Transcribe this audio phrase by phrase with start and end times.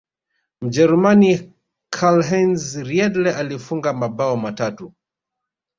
[0.61, 1.31] mjerumani
[1.89, 4.93] karlheinz riedle alifunga mabao matatu